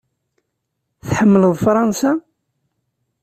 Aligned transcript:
Tḥemmleḍ 1.07 1.53
Fṛansa? 1.63 2.11